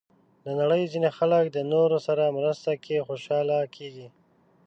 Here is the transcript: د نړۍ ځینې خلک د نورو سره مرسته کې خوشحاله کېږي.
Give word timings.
د 0.45 0.47
نړۍ 0.59 0.83
ځینې 0.93 1.09
خلک 1.17 1.45
د 1.51 1.57
نورو 1.73 1.97
سره 2.07 2.33
مرسته 2.37 2.71
کې 2.83 3.05
خوشحاله 3.07 3.59
کېږي. 3.75 4.07